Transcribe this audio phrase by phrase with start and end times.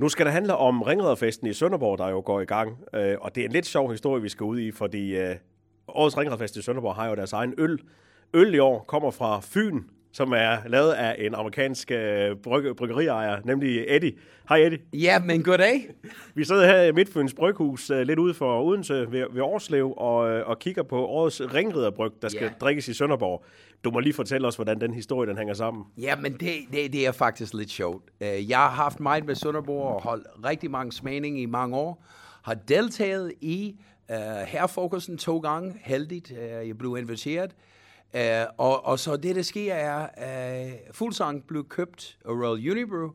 [0.00, 2.78] Nu skal det handle om Ringredderfesten i Sønderborg, der jo går i gang.
[2.94, 5.36] Øh, og det er en lidt sjov historie, vi skal ud i, fordi øh,
[5.88, 7.78] årets Ringredderfest i Sønderborg har jo deres egen øl.
[8.34, 13.40] Øl i år kommer fra Fyn, som er lavet af en amerikansk øh, bryg- bryggeriajer,
[13.44, 14.12] nemlig Eddie.
[14.48, 14.78] Hej Eddie.
[14.92, 15.88] Ja, men goddag.
[16.34, 20.30] Vi sidder her i Midtfyns Bryghus, øh, lidt ude for Odense ved, ved Årslev, og,
[20.30, 22.50] øh, og kigger på årets ringriderbryg, der skal Ja.
[22.60, 23.44] drikkes i Sønderborg.
[23.84, 25.84] Du må lige fortælle os, hvordan den historie den hænger sammen.
[26.00, 28.04] Ja, men det, det, det er faktisk lidt sjovt.
[28.20, 32.04] Øh, Jeg har haft meget med Sønderborg og holdt rigtig mange smagninger i mange år.
[32.42, 33.76] Har deltaget i
[34.08, 34.16] uh,
[34.46, 36.30] herrefokusen to gange, heldigt.
[36.30, 37.50] Uh, jeg blev inviteret.
[38.14, 38.20] Uh,
[38.56, 43.10] og, og så det, der sker, er, uh, Fuglsang blev købt af Royal Unibrew,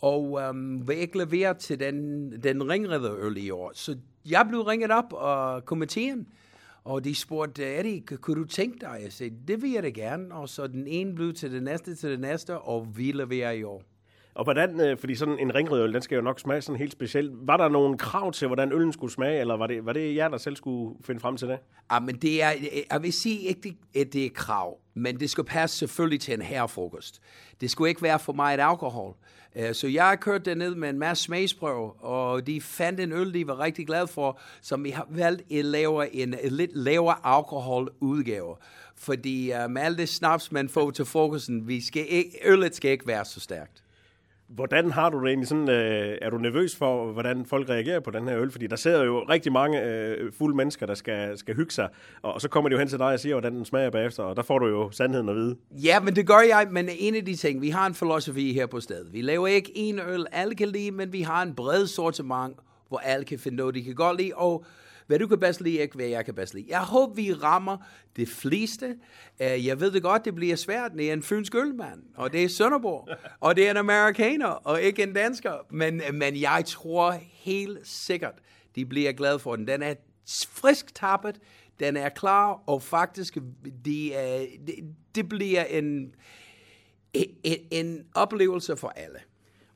[0.00, 3.72] og øhm, um, var ikke leveret til den, den ringredderøl i år.
[3.74, 6.28] Så jeg blev ringet op af komiteen,
[6.84, 8.98] og de spurgte, Eddie, kunne du tænke dig?
[9.02, 10.34] Jeg sagde, det vil jeg da gerne.
[10.34, 13.62] Og så den ene blev til den næste, til den næste, og vi leverer i
[13.62, 13.82] år.
[14.34, 17.32] Og hvordan, øh, fordi sådan en ringrødøl, den skal jo nok smage sådan helt specielt.
[17.34, 20.28] Var der nogle krav til, hvordan øllen skulle smage, eller var det, var det jer,
[20.28, 21.58] der selv skulle finde frem til det?
[21.92, 22.52] Ja, men det er,
[22.90, 26.42] jeg vil sige ikke, at det er krav, men det skal passe selvfølgelig til en
[26.42, 27.20] herrefrokost.
[27.60, 29.14] Det skulle ikke være for meget alkohol.
[29.56, 33.34] Øh, så jeg har kørt derned med en masse smagsprøver, og de fandt en øl,
[33.34, 38.56] de var rigtig glade for, som vi har valgt at lave en lidt lavere alkoholudgave.
[38.96, 42.90] Fordi øh, med alt det snaps, man får til frokosten, vi skal ikke, øllet skal
[42.90, 43.82] ikke være så stærkt.
[44.54, 48.10] Hvordan har du det egentlig sådan, øh, er du nervøs for, hvordan folk reagerer på
[48.10, 48.50] den her øl?
[48.50, 51.88] Fordi der sidder jo rigtig mange øh, fulde mennesker, der skal, skal hygge sig,
[52.22, 54.22] og, og så kommer de jo hen til dig og siger, hvordan den smager bagefter,
[54.22, 55.56] og der får du jo sandheden at vide.
[55.70, 58.66] Ja, men det gør jeg, men en af de ting, vi har en filosofi her
[58.66, 59.12] på stedet.
[59.12, 62.56] Vi laver ikke en øl, alle kan lide, men vi har en bred sortiment,
[62.88, 64.64] hvor alle kan finde noget, de kan godt lide, og
[65.06, 66.66] hvad du kan bedst lide, ikke hvad jeg kan bedst lide.
[66.68, 67.76] Jeg håber, vi rammer
[68.16, 68.96] det fleste.
[69.38, 70.92] Jeg ved det godt, det bliver svært.
[70.92, 73.08] Det er en fynsk ølmand, og det er Sønderborg,
[73.40, 75.52] og det er en amerikaner, og ikke en dansker.
[75.70, 78.34] Men, men jeg tror helt sikkert,
[78.74, 79.66] de bliver glade for den.
[79.66, 79.94] Den er
[80.48, 81.40] frisk tappet,
[81.80, 83.38] den er klar, og faktisk,
[83.84, 84.12] de,
[84.66, 84.74] det,
[85.14, 86.14] det bliver en,
[87.12, 89.18] en, en oplevelse for alle.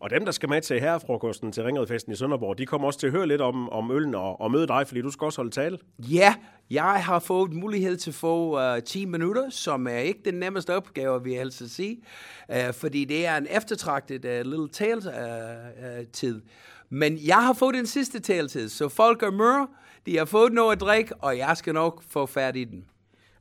[0.01, 3.07] Og dem, der skal med til herrefrokosten til Ringredfesten i Sønderborg, de kommer også til
[3.07, 5.51] at høre lidt om, om øllen og, og møde dig, fordi du skal også holde
[5.51, 5.79] tale.
[5.99, 6.35] Ja,
[6.71, 10.35] jeg har fået mulighed til at få øh, uh, 10 minutter, som er ikke den
[10.35, 11.99] nemmeste opgave, vi altså sige,
[12.49, 15.11] uh, fordi det er en eftertragtet uh, lille taletid.
[15.11, 16.43] Uh, uh, tid.
[16.91, 19.69] Men jeg har fået den sidste taletid, så folk er møre,
[20.07, 22.85] de har fået noget at drikke, og jeg skal nok få fat i den.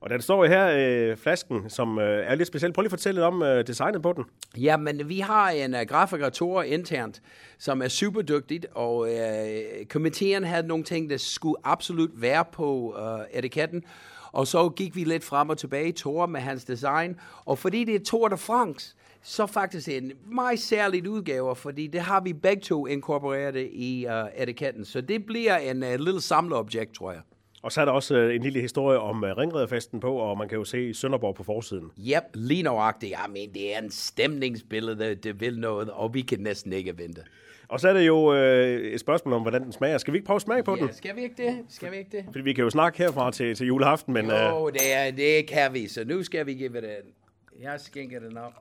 [0.05, 2.73] Og den står jo her, øh, flasken, som øh, er lidt speciel.
[2.73, 4.23] Prøv lige at fortælle lidt om øh, designet på den.
[4.57, 7.21] Ja, men vi har en uh, grafiker, Tore, internt,
[7.57, 12.97] som er super dygtigt, og øh, komiteen havde nogle ting, der skulle absolut være på
[12.99, 13.83] øh, etiketten.
[14.31, 17.19] Og så gik vi lidt frem og tilbage, Tore med hans design.
[17.45, 22.01] Og fordi det er Tour de France, så faktisk en meget særlig udgave, fordi det
[22.01, 24.85] har vi begge to inkorporeret i uh, etiketten.
[24.85, 27.21] Så det bliver en uh, lille samleobjekt, tror jeg.
[27.65, 30.47] Og så er der også øh, en lille historie om øh, Ringredderfesten på, og man
[30.47, 31.91] kan jo se Sønderborg på forsiden.
[31.99, 33.11] Yep, lige nøjagtigt.
[33.11, 37.21] Jeg mener, det er en stemningsbillede, der vil noget, og vi kan næsten ikke vente.
[37.67, 39.97] Og så er det jo øh, et spørgsmål om, hvordan den smager.
[39.97, 40.85] Skal vi ikke prøve at smage på den?
[40.85, 41.65] Ja, skal vi ikke det?
[41.69, 42.25] Skal vi ikke det?
[42.25, 45.47] Fordi vi kan jo snakke herfra til, til juleaften, men øh, Jo, det, er, det
[45.47, 47.13] kan vi, så nu skal vi give det en.
[47.61, 48.53] Jeg skænker den op.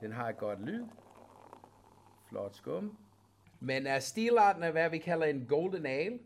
[0.00, 0.84] Den har et godt lyd.
[2.28, 2.96] Flot skum.
[3.60, 6.18] Men uh, stilarten er, hvad vi kalder en golden ale.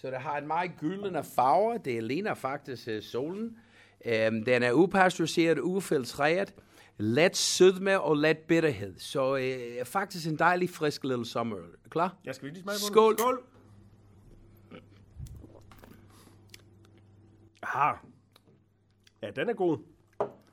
[0.00, 1.78] Så det har en meget gyldne farve.
[1.84, 3.58] Det ligner faktisk uh, solen.
[4.04, 6.54] Um, den er upasteuriseret, ufiltreret.
[6.98, 8.98] Let sødme og let bitterhed.
[8.98, 11.70] Så uh, faktisk en dejlig, frisk lille sommerøl.
[11.90, 12.16] Klar?
[12.24, 13.12] jeg skal vi lige smage på Skål.
[13.12, 13.18] den?
[13.18, 13.42] Skål!
[17.62, 17.92] Aha.
[19.22, 19.78] Ja, den er god.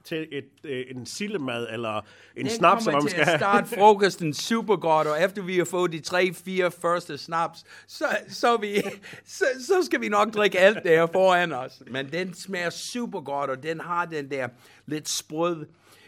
[0.05, 1.97] Til et, øh, en sillemad eller
[2.35, 3.37] en Den snaps, som man skal have.
[3.37, 8.05] starte frokosten super godt, og efter vi har fået de tre, fire første snaps, så,
[8.27, 8.75] så, vi,
[9.37, 11.83] så, så skal vi nok drikke alt der foran os.
[11.91, 14.47] Men den smager super godt, og den har den der
[14.85, 15.65] lidt sprød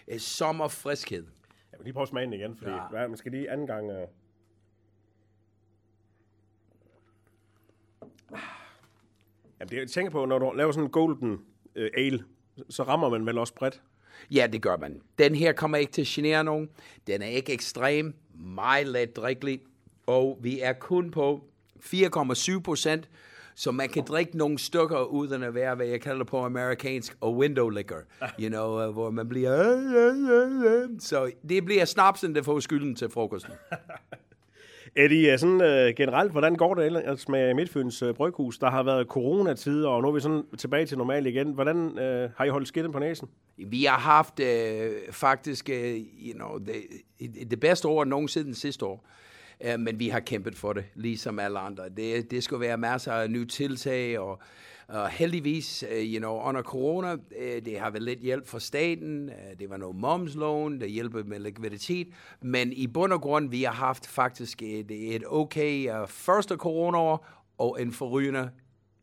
[0.08, 1.26] øh, sommerfriskhed.
[1.72, 3.02] Jeg vil lige prøve at smage den igen, fordi Ja.
[3.02, 3.08] ja.
[3.08, 3.92] man skal lige anden gang...
[3.92, 4.08] Øh...
[9.60, 11.42] Jamen, det, jeg tænker på, når du laver sådan en golden
[11.76, 12.24] øh, ale,
[12.70, 13.82] så rammer man vel også bredt.
[14.32, 15.02] Ja, det gør man.
[15.20, 16.70] Den her kommer ikke til at genere nogen.
[17.08, 19.60] Den er ikke ekstrem, meget let drikkelig,
[20.08, 21.44] og vi er kun på
[21.86, 23.10] 4,7 procent,
[23.56, 27.30] så man kan drikke nogle stykker uden at være, hvad jeg kalder på amerikansk, a
[27.30, 28.02] window liquor.
[28.42, 30.98] You know, uh, hvor man bliver...
[31.00, 33.54] Så det bliver snapsen, der får skylden til frokosten.
[34.98, 38.58] Eddie, øh, sådan øh, generelt, hvordan går det ellers med Midtfyns øh, Bryghus?
[38.58, 41.52] Der har været coronatid, og nu er vi sådan tilbage til normal igen.
[41.52, 43.30] Hvordan øh, har I holdt skidten på næsen?
[43.58, 45.96] Vi har haft øh, faktisk øh,
[46.28, 46.76] you know, det,
[47.52, 49.08] det bedste år nogensinde sidste år.
[49.62, 51.90] Men vi har kæmpet for det, ligesom alle andre.
[51.90, 54.40] Det, det skulle være masser af nye tiltag, og
[54.88, 59.30] og heldigvis, uh, you know, under corona, uh, det har været lidt hjælp fra staten,
[59.30, 62.08] uh, det var noget momslån, der hjælper med likviditet,
[62.42, 67.28] men i bund og grund, vi har haft faktisk et, et okay uh, første coronaår,
[67.58, 68.50] og en forrygende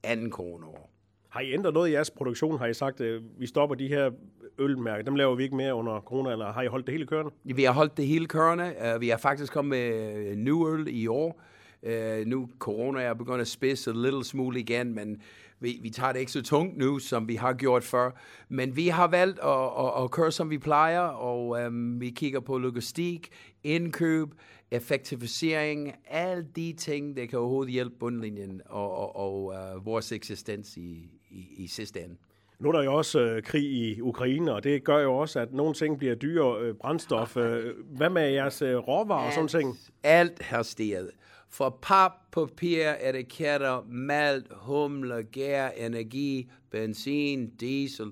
[0.02, 0.93] anden coronaår.
[1.34, 2.58] Har I ændret noget i jeres produktion?
[2.58, 4.10] Har I sagt, at vi stopper de her
[4.58, 7.30] ølmærker, dem laver vi ikke mere under corona, eller har I holdt det hele kørende?
[7.44, 8.74] Vi har holdt det hele kørende.
[8.84, 11.40] Øh, vi har faktisk kommet med øh, ny øl i år.
[11.82, 15.22] Uh, nu corona er begyndt at spidse en lille smule igen, men
[15.60, 18.10] vi, vi tager det ikke så tungt nu, som vi har gjort før.
[18.48, 22.40] Men vi har valgt at, at, at køre, som vi plejer, og um, vi kigger
[22.40, 23.28] på logistik,
[23.64, 24.28] indkøb,
[24.70, 30.76] effektivisering, alle de ting, der kan overhovedet hjælpe bundlinjen og, og, og uh, vores eksistens
[30.76, 32.16] i, i, i sidste ende.
[32.58, 35.52] Nu er der jo også øh, krig i Ukraine, og det gør jo også, at
[35.52, 37.36] nogle ting bliver dyre øh, brændstof.
[37.36, 39.78] Øh, hvad med jeres øh, råvarer og sådan ting?
[40.02, 41.10] Alt har steget.
[41.48, 48.06] For pap, papir, etiketter, malt, humle, gær, energi, benzin, diesel.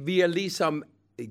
[0.00, 0.82] Vi er ligesom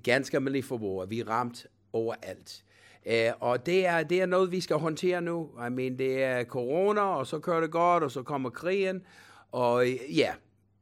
[0.04, 1.10] ganske almindelige forbrugere.
[1.10, 2.64] Vi er ramt overalt.
[3.06, 5.50] Uh, og det er, det er noget, vi skal håndtere nu.
[5.68, 9.02] I mean, det er corona, og så kører det godt, og så kommer krigen.
[9.52, 10.34] Og ja,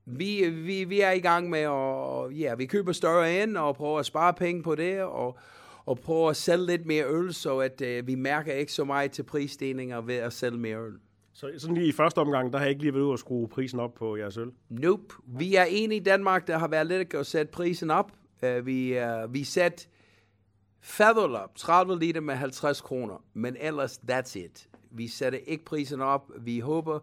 [0.09, 3.99] vi, vi, vi er i gang med at, ja, vi køber større ind, og prøver
[3.99, 5.37] at spare penge på det, og,
[5.85, 9.11] og prøver at sælge lidt mere øl, så at uh, vi mærker ikke så meget
[9.11, 10.93] til prisstigninger ved at sælge mere øl.
[11.33, 13.47] Så sådan lige i første omgang, der har jeg ikke lige været ude at skrue
[13.47, 14.51] prisen op på jeres øl?
[14.69, 15.15] Nope.
[15.27, 18.11] Vi er en i Danmark, der har været lidt at sætte prisen op.
[18.43, 19.85] Uh, vi, uh, vi sætter
[20.81, 24.69] Featherlop, 30 liter med 50 kroner, men ellers, that's it.
[24.91, 26.31] Vi sætter ikke prisen op.
[26.39, 26.99] Vi håber,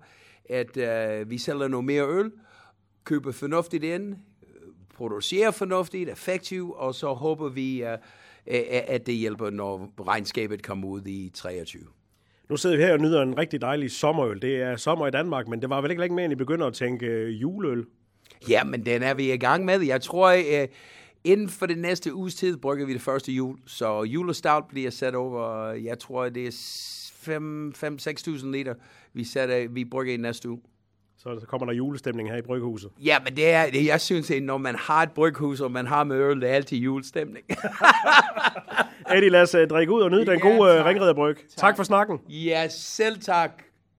[0.50, 2.32] at uh, vi sælger noget mere øl,
[3.06, 4.16] køber fornuftigt ind,
[4.94, 7.88] producerer fornuftigt, effektivt, og så håber vi, uh,
[8.86, 11.82] at det hjælper, når regnskabet kommer ud i 23.
[12.48, 14.42] Nu sidder vi her og nyder en rigtig dejlig sommerøl.
[14.42, 16.66] Det er sommer i Danmark, men det var vel ikke længe mere, end I begynder
[16.66, 17.86] at tænke juleøl?
[18.48, 19.80] Ja, men den er vi i gang med.
[19.80, 20.68] Jeg tror, uh,
[21.26, 25.14] Inden for det næste uges tid brygger vi det første jul, så julestout bliver sat
[25.14, 26.50] over, jeg tror, det er
[27.28, 28.74] 5-6.000 liter,
[29.12, 30.60] vi, sætter, vi brygger i næste uge.
[31.18, 32.90] Så kommer der julestemning her i bryghuset.
[33.04, 35.86] Ja, men det er, det, jeg synes, at når man har et bryghus, og man
[35.86, 37.44] har med øl, det er altid julestemning.
[39.14, 41.36] Eddie, lad os uh, drikke ud og nyde ja, den gode uh, ringredderbryg.
[41.36, 41.46] Tak.
[41.56, 42.20] tak for snakken.
[42.28, 43.65] Ja, selv tak.